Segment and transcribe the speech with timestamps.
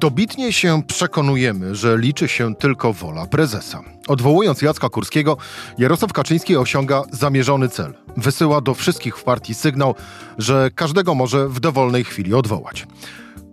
[0.00, 3.82] Dobitnie się przekonujemy, że liczy się tylko wola prezesa.
[4.08, 5.36] Odwołując Jacka Kurskiego,
[5.78, 7.94] Jarosław Kaczyński osiąga zamierzony cel.
[8.16, 9.94] Wysyła do wszystkich w partii sygnał,
[10.38, 12.86] że każdego może w dowolnej chwili odwołać.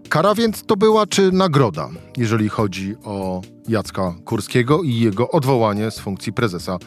[0.10, 6.00] Kara więc to była czy nagroda, jeżeli chodzi o Jacka Kurskiego i jego odwołanie z
[6.00, 6.78] funkcji prezesa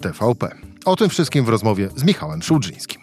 [0.00, 0.56] TVP.
[0.84, 3.02] O tym wszystkim w rozmowie z Michałem Szulżyńskim.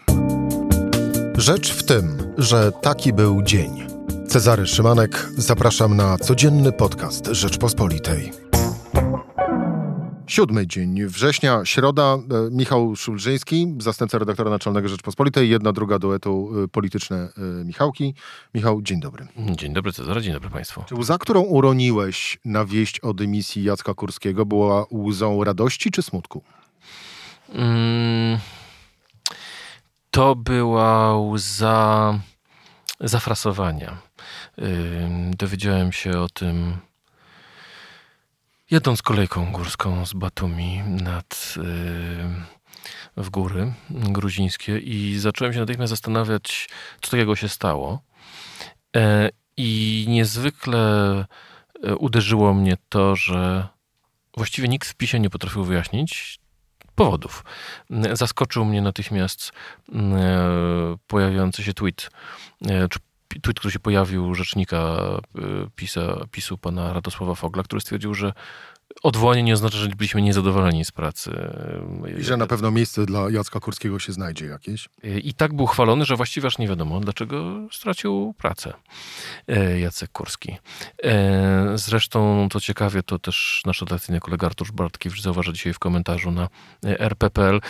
[1.37, 3.88] Rzecz w tym, że taki był dzień.
[4.29, 8.31] Cezary Szymanek, zapraszam na codzienny podcast Rzeczpospolitej.
[10.27, 12.03] Siódmy dzień września, środa.
[12.03, 12.19] E,
[12.51, 18.13] Michał Szulżyński, zastępca redaktora naczelnego Rzeczpospolitej, jedna, druga duetu e, polityczne e, Michałki.
[18.53, 19.27] Michał, dzień dobry.
[19.37, 20.83] Dzień dobry Cezary, dzień dobry Państwu.
[20.87, 26.43] Czy łza, którą uroniłeś na wieść o dymisji Jacka Kurskiego była łzą radości czy smutku?
[27.53, 28.39] Mm,
[30.11, 32.19] to była łza
[32.99, 34.08] zafrasowania
[35.37, 36.77] Dowiedziałem się o tym
[38.71, 41.55] jadąc kolejką górską z Batumi nad
[43.17, 46.69] w góry gruzińskie i zacząłem się natychmiast zastanawiać,
[47.01, 48.01] co takiego się stało.
[48.95, 50.79] E, I niezwykle
[51.83, 53.67] e, uderzyło mnie to, że
[54.37, 56.39] właściwie nikt w PiSie nie potrafił wyjaśnić
[56.95, 57.43] powodów.
[58.13, 59.51] Zaskoczył mnie natychmiast
[59.93, 62.09] e, pojawiający się tweet,
[62.89, 62.99] czy
[63.41, 64.97] tweet, który się pojawił rzecznika
[65.37, 65.41] y,
[65.75, 68.33] PiSa, PiSu, pana Radosława Fogla, który stwierdził, że
[69.03, 71.51] odwołanie nie oznacza, że byliśmy niezadowoleni z pracy.
[72.19, 74.89] I że na pewno miejsce dla Jacka Kurskiego się znajdzie jakieś.
[75.23, 78.73] I tak był chwalony, że właściwie aż nie wiadomo, dlaczego stracił pracę
[79.47, 80.57] e, Jacek Kurski.
[81.03, 86.31] E, zresztą to ciekawie, to też nasz redakcyjny kolega Artur Bartkiewicz zauważył dzisiaj w komentarzu
[86.31, 86.49] na
[86.85, 87.61] e, rp.pl,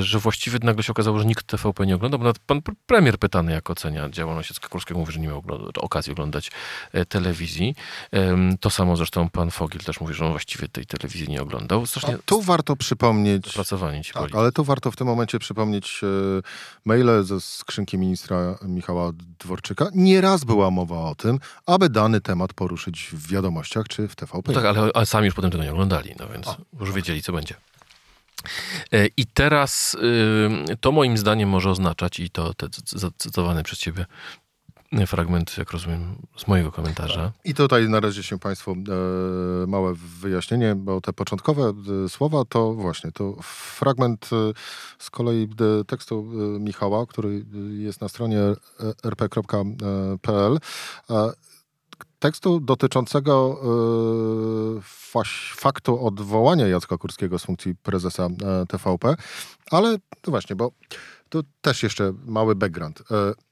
[0.00, 3.52] że właściwie nagle się okazało, że nikt TVP nie ogląda, bo nawet pan premier pytany,
[3.52, 5.44] jak ocenia działalność Jacka Kurskiego, mówi, że nie miał
[5.80, 6.50] okazji oglądać
[7.08, 7.74] telewizji.
[8.60, 11.86] To samo zresztą pan Fogil też mówi, że on właściwie tej telewizji nie oglądał.
[11.86, 13.52] Strasznie tu warto przypomnieć...
[13.52, 16.06] Pracowanie ci tak, ale tu warto w tym momencie przypomnieć e,
[16.84, 19.88] maile ze skrzynki ministra Michała Dworczyka.
[19.94, 24.52] Nieraz była mowa o tym, aby dany temat poruszyć w wiadomościach czy w TVP.
[24.52, 26.46] No tak, ale, ale sami już potem tego nie oglądali, no więc
[26.80, 27.54] już wiedzieli, co będzie.
[28.92, 29.96] E, I teraz
[30.80, 34.06] to moim zdaniem może oznaczać, i to te zacytowane przez ciebie
[35.06, 37.32] fragment, jak rozumiem, z mojego komentarza.
[37.44, 41.72] I tutaj należy się Państwu e, małe wyjaśnienie, bo te początkowe
[42.04, 44.52] e, słowa to właśnie to fragment e,
[44.98, 45.42] z kolei
[45.80, 48.38] e, tekstu e, Michała, który jest na stronie
[49.04, 50.58] rp.pl
[52.18, 53.60] tekstu dotyczącego
[55.56, 58.28] faktu odwołania Jacka Kurskiego z funkcji prezesa
[58.68, 59.14] TVP,
[59.70, 60.70] ale to właśnie, bo
[61.34, 63.00] tu też jeszcze mały background.
[63.00, 63.04] E,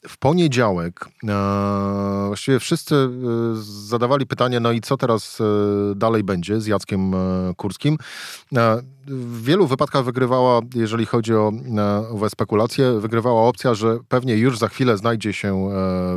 [0.09, 3.09] w poniedziałek e, właściwie wszyscy e,
[3.88, 5.38] zadawali pytanie, no i co teraz
[5.97, 7.12] dalej będzie z Jackiem
[7.56, 7.98] Kurskim.
[9.06, 11.53] W wielu wypadkach wygrywała, jeżeli chodzi o
[12.10, 15.69] owe spekulacje, wygrywała opcja, że pewnie już za chwilę znajdzie się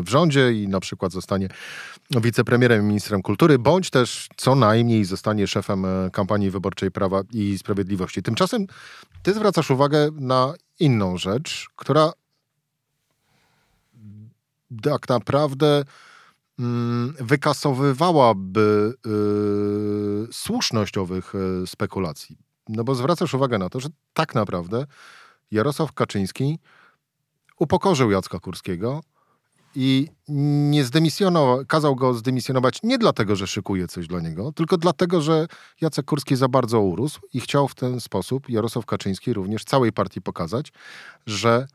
[0.03, 1.49] w rządzie i na przykład zostanie
[2.11, 8.23] wicepremierem ministrem kultury, bądź też co najmniej zostanie szefem kampanii wyborczej Prawa i Sprawiedliwości.
[8.23, 8.65] Tymczasem
[9.23, 12.11] ty zwracasz uwagę na inną rzecz, która
[14.83, 15.83] tak naprawdę
[16.59, 18.93] mm, wykasowywałaby
[20.29, 22.37] y, słuszność owych y, spekulacji.
[22.69, 24.85] No bo zwracasz uwagę na to, że tak naprawdę
[25.51, 26.59] Jarosław Kaczyński
[27.59, 29.01] upokorzył Jacka Kurskiego
[29.75, 30.07] i
[30.69, 35.47] nie zdemisjonował, kazał go zdemisjonować nie dlatego, że szykuje coś dla niego, tylko dlatego, że
[35.81, 40.21] Jacek Kurski za bardzo urósł i chciał w ten sposób Jarosław Kaczyński również całej partii
[40.21, 40.71] pokazać,
[41.25, 41.67] że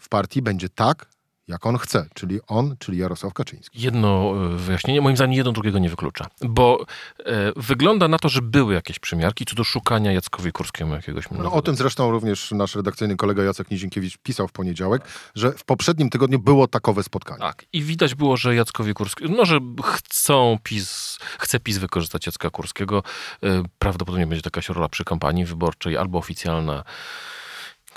[0.00, 1.06] w partii będzie tak,
[1.48, 3.82] jak on chce, czyli on, czyli Jarosław Kaczyński.
[3.82, 6.86] Jedno e, wyjaśnienie, moim zdaniem jedno drugiego nie wyklucza, bo
[7.18, 11.24] e, wygląda na to, że były jakieś przymiarki co do szukania Jackowi Kurskiemu jakiegoś...
[11.30, 15.02] No, o tym zresztą również nasz redakcyjny kolega Jacek Nizinkiewicz pisał w poniedziałek,
[15.34, 17.40] że w poprzednim tygodniu było takowe spotkanie.
[17.40, 22.50] Tak, i widać było, że Jackowi Kurskiemu, no, że chcą PiS, chce PiS wykorzystać Jacka
[22.50, 23.02] Kurskiego,
[23.42, 26.84] e, prawdopodobnie będzie jakaś rola przy kampanii wyborczej, albo oficjalna,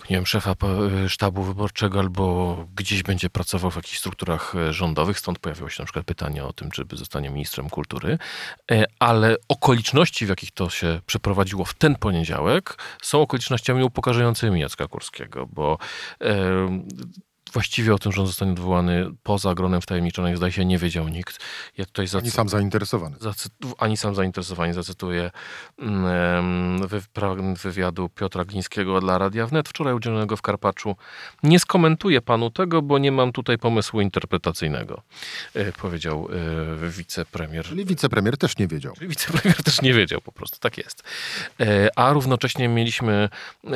[0.09, 0.56] nie wiem, szefa
[1.07, 5.86] sztabu wyborczego albo gdzieś będzie pracował w jakichś strukturach e, rządowych, stąd pojawiło się na
[5.86, 8.18] przykład pytanie o tym, czy zostanie ministrem kultury,
[8.71, 14.88] e, ale okoliczności, w jakich to się przeprowadziło w ten poniedziałek, są okolicznościami upokarzającymi Jacka
[14.88, 15.77] Kurskiego, bo
[17.51, 21.39] właściwie o tym, że on zostanie odwołany poza gronem wtajemniczonych, zdaje się, nie wiedział nikt.
[21.77, 22.24] Jak ktoś zacy...
[22.24, 23.18] Ani sam zainteresowany.
[23.77, 24.74] Ani sam zainteresowany.
[24.74, 25.31] Zacytuję
[25.77, 26.81] um,
[27.63, 30.95] wywiadu Piotra Glińskiego dla Radia Wnet, wczoraj udzielonego w Karpaczu.
[31.44, 35.01] Nie skomentuję panu tego, bo nie mam tutaj pomysłu interpretacyjnego,
[35.54, 36.27] e, powiedział
[36.83, 37.65] e, wicepremier.
[37.65, 38.94] Czyli wicepremier też nie wiedział.
[38.94, 41.04] Czyli wicepremier też nie wiedział, po prostu tak jest.
[41.59, 43.30] E, a równocześnie mieliśmy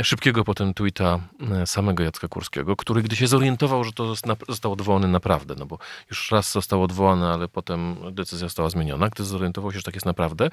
[0.03, 1.19] szybkiego potem tweeta
[1.65, 4.15] samego Jacka Kurskiego, który gdy się zorientował, że to
[4.49, 5.77] został odwołany naprawdę, no bo
[6.09, 10.05] już raz został odwołany, ale potem decyzja została zmieniona, gdy zorientował się, że tak jest
[10.05, 10.49] naprawdę,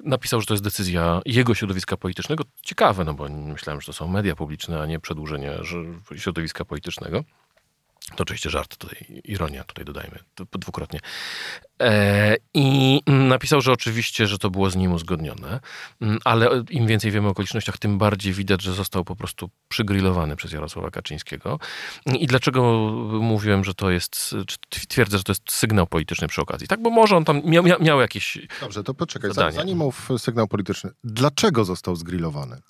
[0.00, 2.44] napisał, że to jest decyzja jego środowiska politycznego.
[2.62, 5.52] Ciekawe, no bo myślałem, że to są media publiczne, a nie przedłużenie
[6.16, 7.24] środowiska politycznego.
[8.14, 10.18] To oczywiście żart tutaj, ironia tutaj dodajmy,
[10.52, 11.00] dwukrotnie.
[11.82, 15.60] E, I napisał, że oczywiście, że to było z nim uzgodnione,
[16.00, 20.36] mm, ale im więcej wiemy o okolicznościach, tym bardziej widać, że został po prostu przygrillowany
[20.36, 21.58] przez Jarosława Kaczyńskiego.
[22.06, 22.62] I dlaczego
[23.20, 24.34] mówiłem, że to jest,
[24.68, 26.82] twierdzę, że to jest sygnał polityczny przy okazji, tak?
[26.82, 29.56] Bo może on tam miał, miał jakieś Dobrze, to poczekaj, zadanie.
[29.56, 30.90] zanim mów sygnał polityczny.
[31.04, 32.60] Dlaczego został zgrillowany?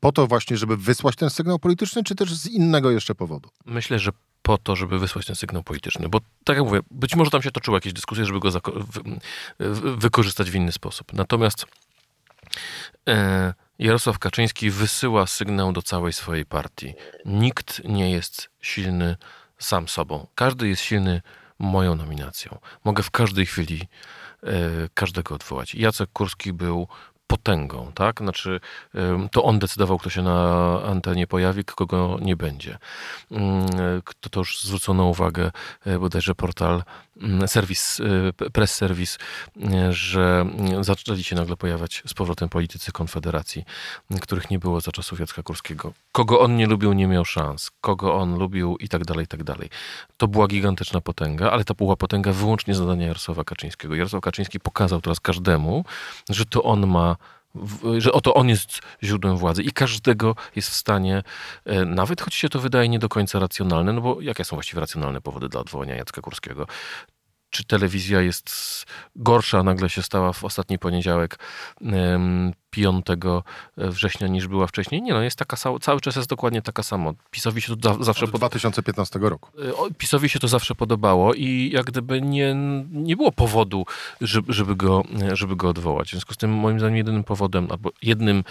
[0.00, 3.50] Po to właśnie, żeby wysłać ten sygnał polityczny, czy też z innego jeszcze powodu?
[3.66, 4.10] Myślę, że
[4.48, 6.08] po to, żeby wysłać ten sygnał polityczny.
[6.08, 8.50] Bo tak jak mówię, być może tam się toczyły jakieś dyskusje, żeby go
[9.96, 11.12] wykorzystać w inny sposób.
[11.12, 11.66] Natomiast
[13.08, 16.94] e, Jarosław Kaczyński wysyła sygnał do całej swojej partii.
[17.24, 19.16] Nikt nie jest silny
[19.58, 20.26] sam sobą.
[20.34, 21.22] Każdy jest silny
[21.58, 22.58] moją nominacją.
[22.84, 23.88] Mogę w każdej chwili
[24.42, 24.48] e,
[24.94, 25.74] każdego odwołać.
[25.74, 26.88] Jacek Kurski był
[27.28, 28.18] potęgą, tak?
[28.20, 28.60] Znaczy,
[29.32, 32.78] to on decydował, kto się na antenie pojawi, kogo nie będzie.
[33.30, 33.66] Mm,
[34.20, 35.50] to, to już zwrócono uwagę,
[35.86, 36.82] e, bodajże portal,
[37.46, 38.00] serwis,
[38.40, 39.18] e, press service,
[39.72, 40.46] e, że
[40.80, 43.64] zaczęli się nagle pojawiać z powrotem politycy Konfederacji,
[44.20, 45.92] których nie było za czasów Jacka Kurskiego.
[46.12, 47.70] Kogo on nie lubił, nie miał szans.
[47.80, 49.68] Kogo on lubił i tak dalej, i tak dalej.
[50.16, 53.94] To była gigantyczna potęga, ale to była potęga wyłącznie zadania Jarosława Kaczyńskiego.
[53.94, 55.84] Jarosław Kaczyński pokazał teraz każdemu,
[56.28, 57.16] że to on ma
[57.98, 61.22] że oto on jest źródłem władzy i każdego jest w stanie,
[61.64, 64.80] e, nawet choć się to wydaje nie do końca racjonalne, no bo jakie są właściwie
[64.80, 66.66] racjonalne powody dla odwołania Jacka Kurskiego?
[67.50, 68.50] Czy telewizja jest
[69.16, 71.38] gorsza, nagle się stała w ostatni poniedziałek
[72.70, 73.06] 5
[73.76, 75.02] września niż była wcześniej.
[75.02, 77.12] Nie no, jest taka, cały czas jest dokładnie taka sama.
[77.30, 78.24] PiSowi się to zawsze...
[78.24, 79.50] Od 2015 roku.
[79.88, 82.54] E, PiSowi się to zawsze podobało i jak gdyby nie,
[82.90, 83.86] nie było powodu,
[84.20, 86.08] żeby, żeby, go, żeby go odwołać.
[86.08, 88.44] W związku z tym moim zdaniem jedynym powodem, albo jednym,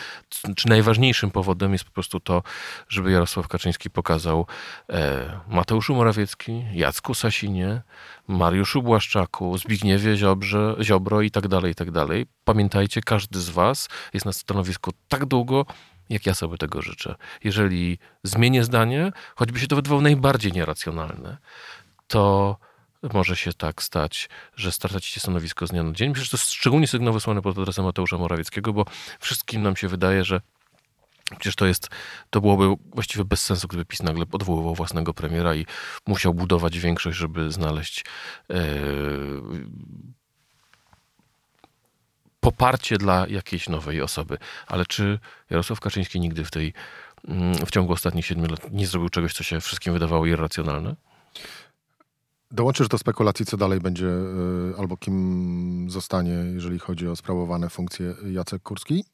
[0.55, 2.43] czy najważniejszym powodem jest po prostu to,
[2.89, 4.45] żeby Jarosław Kaczyński pokazał
[4.89, 7.81] e, Mateuszu Morawiecki, Jacku Sasinie,
[8.27, 12.25] Mariuszu Błaszczaku, Zbigniewie Ziobrze, Ziobro i tak dalej, i tak dalej.
[12.43, 15.65] Pamiętajcie, każdy z was jest na stanowisku tak długo,
[16.09, 17.15] jak ja sobie tego życzę.
[17.43, 21.37] Jeżeli zmienię zdanie, choćby się to wydawało najbardziej nieracjonalne,
[22.07, 22.57] to
[23.13, 26.15] może się tak stać, że stracicie stanowisko z dnia na dzień.
[26.15, 28.85] Że to jest szczególnie sygnał wysłany pod adresem Mateusza Morawieckiego, bo
[29.19, 30.41] wszystkim nam się wydaje, że
[31.31, 31.89] Przecież to jest,
[32.29, 35.65] to byłoby właściwie bez sensu, gdyby PiS nagle odwoływał własnego premiera i
[36.07, 38.05] musiał budować większość, żeby znaleźć
[38.49, 38.55] e,
[42.51, 44.37] poparcie dla jakiejś nowej osoby.
[44.67, 46.73] Ale czy Jarosław Kaczyński nigdy w tej,
[47.27, 50.95] mm, w ciągu ostatnich siedmiu lat nie zrobił czegoś, co się wszystkim wydawało irracjonalne?
[52.51, 58.13] Dołączysz do spekulacji, co dalej będzie, e, albo kim zostanie, jeżeli chodzi o sprawowane funkcje
[58.31, 59.05] Jacek Kurski?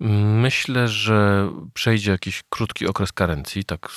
[0.00, 3.88] Myślę, że przejdzie jakiś krótki okres karencji, tak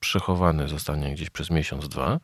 [0.00, 2.20] przechowany zostanie gdzieś przez miesiąc, dwa,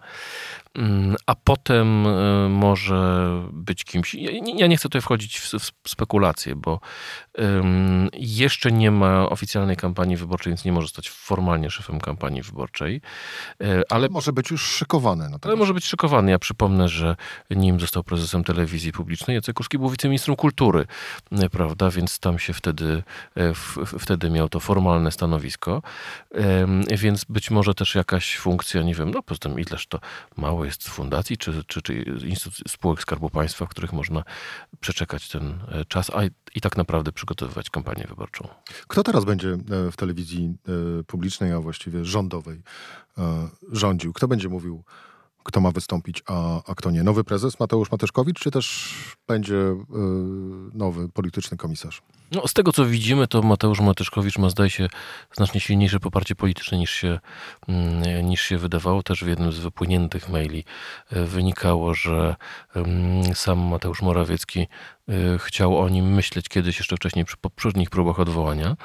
[0.75, 4.15] mm, a potem e, może być kimś.
[4.57, 6.81] Ja nie chcę tutaj wchodzić w spekulacje, bo
[8.15, 13.01] jeszcze nie ma oficjalnej kampanii wyborczej, więc nie może stać formalnie szefem kampanii wyborczej.
[13.61, 15.29] E, ale może być już szykowany.
[15.29, 16.31] No ale może być szykowany.
[16.31, 17.17] Ja przypomnę, że
[17.51, 20.87] nim został prezesem telewizji publicznej, Jacek Kurski był wiceministrem kultury,
[21.33, 21.91] e, prawda?
[21.91, 23.03] Więc tam się wtedy,
[23.99, 25.83] wtedy miał to formalne stanowisko.
[26.99, 30.01] Więc być może też jakaś funkcja, nie wiem, no poza tym ileż to
[30.37, 32.05] mało jest fundacji czy, czy, czy
[32.69, 34.23] spółek Skarbu Państwa, w których można
[34.81, 36.23] przeczekać ten e, czas, a
[36.55, 38.49] i tak naprawdę przygotowywać kampanię wyborczą.
[38.89, 39.59] Kto teraz będzie e,
[39.93, 40.55] w telewizji
[41.01, 42.63] e, publicznej, a właściwie rządowej
[43.73, 44.13] rządził?
[44.13, 44.85] Kto będzie mówił
[45.43, 47.03] kto ma wystąpić, a, a kto nie.
[47.03, 48.95] Nowy prezes Mateusz Mateszkowicz, czy też
[49.29, 49.77] będzie y,
[50.75, 52.03] nowy polityczny komisarz?
[52.33, 54.89] No, z tego co widzimy, to Mateusz Mateszkowicz ma, zdaje się,
[55.37, 57.21] znacznie silniejsze poparcie polityczne niż się,
[58.19, 59.03] y, niż się wydawało.
[59.03, 60.65] Też w jednym z wypłyniętych maili
[61.13, 62.37] y, wynikało, że
[63.31, 64.61] y, sam Mateusz Morawiecki
[65.09, 68.77] y, chciał o nim myśleć kiedyś jeszcze wcześniej przy poprzednich próbach odwołania.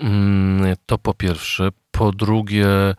[0.00, 1.68] Mm, to po pierwsze.
[1.90, 2.94] po drugie,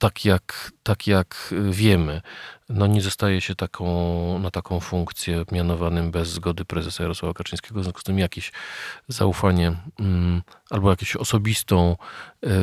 [0.00, 2.22] tak jak, tak jak wiemy,
[2.70, 7.82] no nie zostaje się taką, na taką funkcję mianowanym bez zgody prezesa Jarosława Kaczyńskiego, w
[7.82, 8.52] związku z tym jakieś
[9.08, 11.96] zaufanie mm, albo jakąś osobistą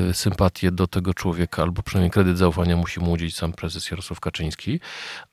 [0.09, 4.19] y, sympatię do tego człowieka, albo przynajmniej kredyt zaufania musi mu udzielić sam prezes Jarosław
[4.19, 4.79] Kaczyński,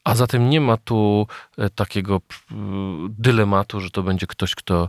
[0.04, 1.26] a zatem nie ma tu
[1.58, 2.20] y, takiego
[3.08, 4.88] dylematu, że to będzie ktoś, kto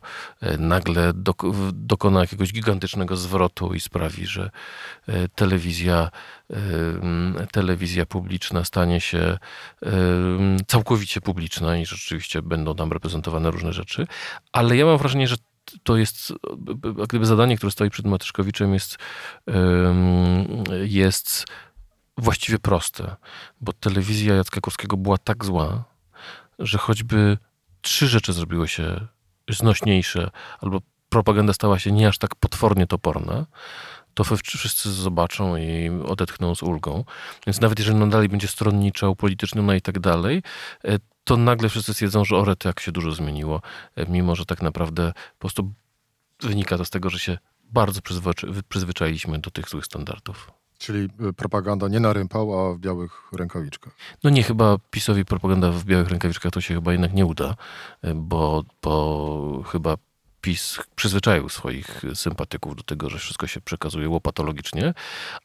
[0.60, 4.50] nagle dok dokona jakiegoś gigantycznego zwrotu i sprawi, że
[5.36, 6.12] telewizja,
[7.52, 9.38] telewizja publiczna stanie się
[10.68, 14.08] całkowicie publiczna i rzeczywiście będą tam reprezentowane różne rzeczy,
[14.52, 15.36] ale ja mam wrażenie, że
[15.84, 16.34] to jest
[17.08, 18.98] gdyby zadanie, które stoi przed Matyszkowiczem jest,
[20.84, 21.46] jest
[22.18, 23.16] właściwie proste,
[23.62, 25.84] bo telewizja Jacka Kurskiego była tak zła,
[26.60, 27.38] że choćby
[27.82, 29.08] trzy rzeczy zrobiły się
[29.50, 33.46] znośniejsze, albo propaganda stała się nie aż tak potwornie toporna,
[34.16, 37.04] to wszyscy zobaczą i odetchną z ulgą.
[37.48, 40.44] Więc nawet jeżeli on dalej będzie stronnicza, upolityczniona i tak dalej,
[40.86, 43.62] e, to nagle wszyscy stwierdzą, że orety jak się dużo zmieniło,
[43.96, 45.74] e, mimo że tak naprawdę po prostu
[46.42, 48.02] wynika to z tego, że się bardzo
[48.70, 50.52] przyzwyczailiśmy do tych złych standardów.
[50.78, 53.96] Czyli e, propaganda nie na rympał, a w białych rękawiczkach.
[54.24, 57.56] No nie, chyba PiSowi propaganda w białych rękawiczkach to się chyba jednak nie uda,
[58.16, 59.96] bo, bo chyba
[60.46, 64.94] PiS przyzwyczaił swoich sympatyków do tego, że wszystko się przekazuje łopatologicznie,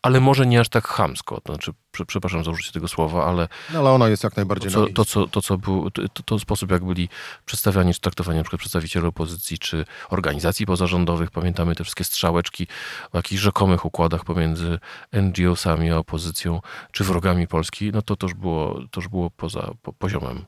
[0.03, 1.41] ale może nie aż tak chamsko.
[1.41, 1.73] To znaczy,
[2.07, 3.49] przepraszam za użycie tego słowa, ale...
[3.73, 6.39] No, ale ona jest jak najbardziej to, co, to, co, to, co był, to, to,
[6.39, 7.09] sposób, jak byli
[7.45, 11.31] przedstawiani, czy traktowani na przykład przedstawiciele opozycji, czy organizacji pozarządowych.
[11.31, 12.67] Pamiętamy te wszystkie strzałeczki
[13.13, 14.79] o jakichś rzekomych układach pomiędzy
[15.13, 16.61] NGO-sami a opozycją,
[16.93, 17.91] czy wrogami Polski.
[17.93, 20.45] No to, już, było, to już było poza po, poziomem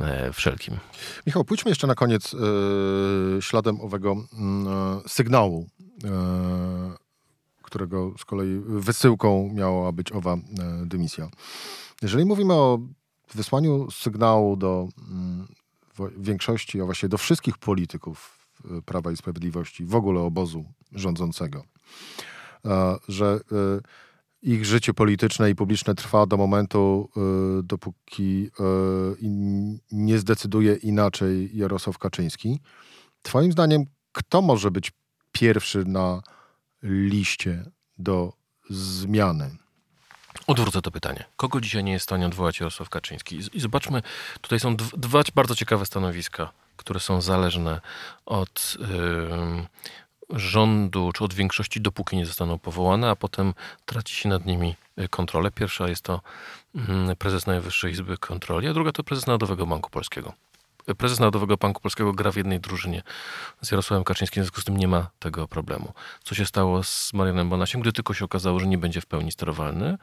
[0.00, 0.78] e, wszelkim.
[1.26, 5.68] Michał, pójdźmy jeszcze na koniec e, śladem owego mm, e, sygnału
[6.04, 7.05] e,
[7.76, 10.38] którego z kolei wysyłką miała być owa e,
[10.86, 11.28] dymisja.
[12.02, 12.78] Jeżeli mówimy o
[13.34, 15.46] wysłaniu sygnału do mm,
[16.16, 21.64] większości, a właściwie do wszystkich polityków e, Prawa i Sprawiedliwości, w ogóle obozu rządzącego,
[22.64, 23.40] e, że
[24.42, 27.10] ich życie polityczne i publiczne trwa do momentu,
[27.62, 28.50] dopóki
[29.92, 32.60] nie zdecyduje inaczej Jarosław Kaczyński.
[33.22, 34.92] Twoim zdaniem, kto może być
[35.32, 36.22] pierwszy na
[36.82, 37.64] liście
[37.98, 38.32] do
[38.70, 39.56] zmiany?
[40.46, 41.24] Odwrócę to pytanie.
[41.36, 43.40] Kogo dzisiaj nie jest w stanie odwołać Jarosław Kaczyński?
[43.52, 44.02] I zobaczmy,
[44.40, 47.80] tutaj są dwa bardzo ciekawe stanowiska, które są zależne
[48.26, 49.66] od yy,
[50.38, 53.54] rządu, czy od większości, dopóki nie zostaną powołane, a potem
[53.86, 55.50] traci się nad nimi y, kontrolę.
[55.50, 56.20] Pierwsza jest to
[57.18, 60.32] prezes Najwyższej Izby Kontroli, a druga to prezes Narodowego Banku Polskiego
[60.94, 63.02] prezes Narodowego Banku Polskiego gra w jednej drużynie
[63.62, 65.92] z Jarosławem Kaczyńskim, w związku z tym nie ma tego problemu.
[66.24, 69.32] Co się stało z Marianem Bonasiem, gdy tylko się okazało, że nie będzie w pełni
[69.32, 69.98] sterowalny?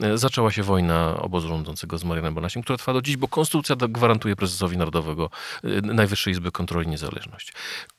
[0.00, 3.76] E, zaczęła się wojna obozu rządzącego z Marianem Bonasiem, która trwa do dziś, bo konstytucja
[3.76, 5.30] gwarantuje prezesowi Narodowego
[5.64, 7.52] e, Najwyższej Izby Kontroli niezależność.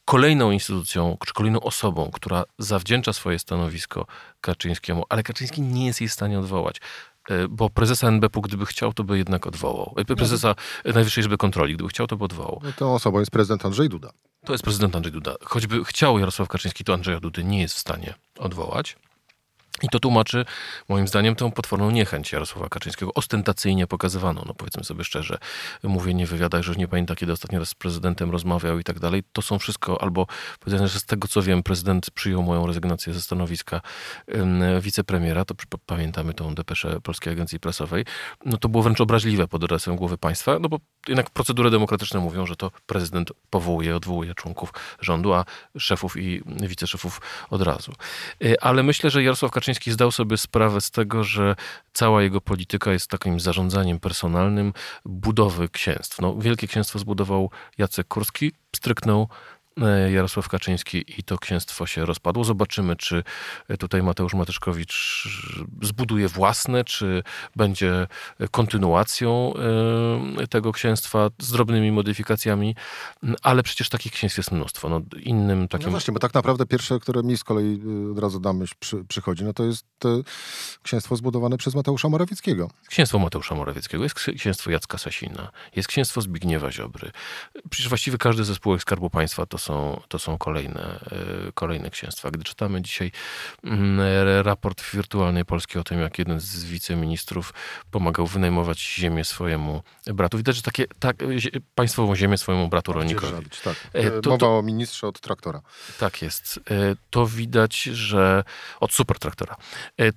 [0.06, 4.06] Kolejną instytucją, czy kolejną osobą, która zawdzięcza swoje stanowisko
[4.42, 6.82] Kaczyńskiemu, ale Kaczyński nie jest jej w stanie odwołać,
[7.50, 9.94] bo prezesa NBP, gdyby chciał, to by jednak odwołał.
[9.98, 10.56] E, prezesa
[10.86, 12.62] Najwyższej Izby Kontroli, gdyby chciał, to by odwołał.
[12.64, 14.10] No tą osobą jest prezydent Andrzej Duda.
[14.46, 15.36] To jest prezydent Andrzej Duda.
[15.44, 18.98] Choćby chciał Jarosław Kaczyński, to Andrzeja Dudy nie jest w stanie odwołać.
[19.82, 20.46] I to tłumaczy,
[20.90, 25.38] moim zdaniem, tę potworną niechęć Jarosława Kaczyńskiego, ostentacyjnie pokazywaną, no powiedzmy sobie szczerze,
[25.84, 29.24] mówienie w wywiadach, że nie pamięta, kiedy ostatni raz z prezydentem rozmawiał i tak dalej.
[29.34, 30.28] To są wszystko, albo
[30.60, 33.82] powiedzmy, że z tego co wiem, prezydent przyjął moją rezygnację ze stanowiska
[34.82, 35.56] wicepremiera, to
[35.86, 38.06] pamiętamy tą depeszę Polskiej Agencji Prasowej,
[38.46, 42.46] no to było wręcz obraźliwe pod adresem głowy państwa, no bo jednak procedury demokratyczne mówią,
[42.46, 45.46] że to prezydent powołuje, odwołuje członków rządu, a
[45.78, 47.94] szefów i wiceszefów od razu.
[48.44, 51.56] Y, ale myślę, że Jarosław Kaczyński Kaczyński zdał sobie sprawę z tego, że
[51.94, 54.74] cała jego polityka jest takim zarządzaniem personalnym
[55.06, 56.22] budowy księstw.
[56.22, 59.28] No, wielkie księstwo zbudował Jacek Kurski, stryknął
[60.10, 62.44] Jarosław Kaczyński i to księstwo się rozpadło.
[62.44, 63.24] Zobaczymy, czy
[63.80, 65.28] tutaj Mateusz Matyszkowicz
[65.82, 67.24] zbuduje własne, czy
[67.56, 68.08] będzie
[68.52, 69.54] kontynuacją
[70.38, 72.76] e, tego księstwa z drobnymi modyfikacjami,
[73.42, 74.90] ale przecież takich księstw jest mnóstwo.
[74.90, 75.86] No, innym takim...
[75.86, 78.76] No właśnie, bo tak naprawdę pierwsze, które mi z kolei e, od razu na myśl
[78.80, 79.86] przy, przychodzi, no to jest
[80.84, 82.70] księstwo zbudowane przez Mateusza Morawieckiego.
[82.88, 87.12] Księstwo Mateusza Morawieckiego, jest księstwo Jacka Sasina, jest księstwo Zbigniewa Ziobry.
[87.70, 91.00] Przecież właściwie każdy ze spółek Skarbu Państwa to są są, to są kolejne,
[91.54, 92.32] kolejne księstwa.
[92.32, 93.12] Gdy czytamy dzisiaj
[93.64, 94.00] mm,
[94.42, 97.54] raport wirtualnej Polski o tym, jak jeden z wiceministrów
[97.92, 100.38] pomagał wynajmować ziemię swojemu bratu.
[100.38, 101.16] Widać, że takie, tak,
[101.76, 103.50] państwową ziemię swojemu bratu rolnikowi.
[103.64, 103.76] Tak.
[104.24, 105.62] To, Mowa to, o ministrze od traktora.
[106.00, 106.60] Tak jest.
[107.10, 108.44] To widać, że
[108.80, 109.56] od super traktora.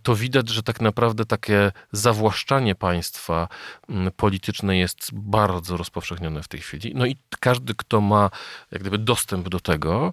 [0.03, 3.49] To widać, że tak naprawdę takie zawłaszczanie państwa
[3.89, 6.93] mm, polityczne jest bardzo rozpowszechnione w tej chwili.
[6.95, 8.31] No i każdy, kto ma
[8.71, 10.13] jak gdyby dostęp do tego,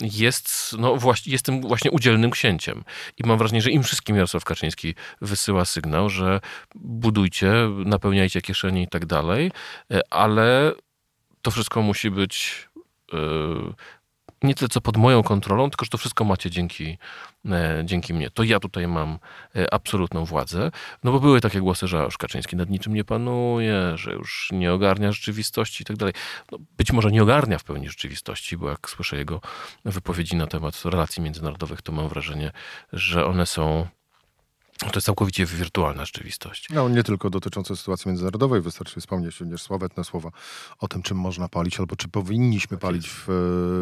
[0.00, 2.84] jest, no, właśnie, jest tym właśnie udzielnym księciem.
[3.18, 6.40] I mam wrażenie, że im wszystkim Jarosław Kaczyński wysyła sygnał, że
[6.74, 7.52] budujcie,
[7.84, 9.50] napełniajcie kieszenie i tak dalej,
[9.90, 10.72] e, ale
[11.42, 12.68] to wszystko musi być
[13.12, 13.16] e,
[14.42, 16.98] nie tyle co pod moją kontrolą, tylko że to wszystko macie dzięki,
[17.46, 18.30] e, dzięki mnie.
[18.30, 19.18] To ja tutaj mam
[19.56, 20.70] e, absolutną władzę.
[21.04, 24.72] No bo były takie głosy, że już Kaczyński nad niczym nie panuje, że już nie
[24.72, 26.14] ogarnia rzeczywistości i tak dalej.
[26.52, 29.40] No, być może nie ogarnia w pełni rzeczywistości, bo jak słyszę jego
[29.84, 32.52] wypowiedzi na temat relacji międzynarodowych, to mam wrażenie,
[32.92, 33.86] że one są
[34.88, 36.68] to jest całkowicie wirtualna rzeczywistość.
[36.70, 38.60] No, nie tylko dotyczące sytuacji międzynarodowej.
[38.60, 40.30] Wystarczy wspomnieć również sławetne słowa
[40.78, 43.24] o tym, czym można palić albo czy powinniśmy tak palić w,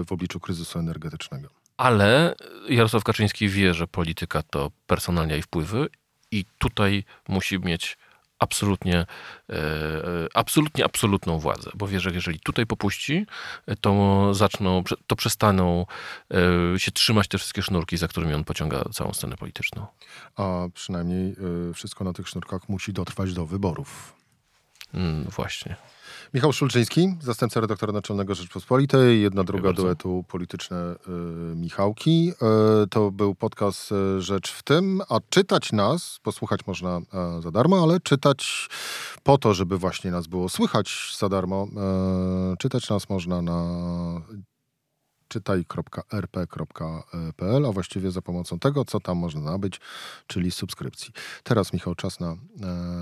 [0.07, 1.49] w obliczu kryzysu energetycznego.
[1.77, 2.35] Ale
[2.69, 5.89] Jarosław Kaczyński wie, że polityka to personalia i wpływy
[6.31, 7.99] i tutaj musi mieć
[8.39, 9.07] absolutnie,
[9.51, 9.57] e,
[10.35, 13.27] absolutnie, absolutną władzę, bo wie, że jeżeli tutaj popuści,
[13.81, 15.87] to zaczną, to przestaną
[16.75, 19.87] e, się trzymać te wszystkie sznurki, za którymi on pociąga całą scenę polityczną.
[20.37, 21.37] A przynajmniej
[21.71, 24.15] e, wszystko na tych sznurkach musi dotrwać do wyborów.
[24.95, 25.77] Mm, właśnie.
[26.35, 29.83] Michał Szulczyński, zastępca redaktora naczelnego Rzeczpospolitej, jedna Dziękuję druga bardzo.
[29.83, 30.95] duetu polityczne
[31.53, 32.33] y, Michałki.
[32.85, 36.99] Y, to był podcast y, Rzecz w tym, a czytać nas, posłuchać można
[37.39, 38.69] y, za darmo, ale czytać
[39.23, 41.69] po to, żeby właśnie nas było słychać za darmo,
[42.53, 43.63] y, czytać nas można na
[45.29, 46.47] czytaj.rp.pl,
[47.67, 49.81] a właściwie za pomocą tego, co tam można nabyć,
[50.27, 51.13] czyli subskrypcji.
[51.43, 52.37] Teraz, Michał, czas na e,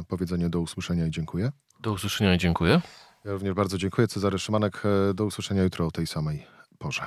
[0.09, 1.53] powiedzenie do usłyszenia i dziękuję.
[1.81, 2.81] Do usłyszenia i dziękuję.
[3.25, 4.09] Ja również bardzo dziękuję.
[4.09, 4.83] Cezary Szymanek.
[5.11, 6.47] E, do usłyszenia jutro o tej samej
[6.79, 7.07] porze.